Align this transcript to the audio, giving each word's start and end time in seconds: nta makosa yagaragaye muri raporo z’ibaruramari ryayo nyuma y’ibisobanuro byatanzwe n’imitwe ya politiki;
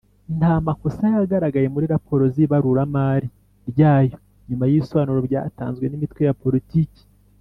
nta 0.37 0.53
makosa 0.67 1.03
yagaragaye 1.15 1.67
muri 1.75 1.85
raporo 1.93 2.23
z’ibaruramari 2.33 3.27
ryayo 3.71 4.15
nyuma 4.47 4.65
y’ibisobanuro 4.67 5.19
byatanzwe 5.27 5.83
n’imitwe 5.87 6.21
ya 6.27 6.37
politiki; 6.43 7.01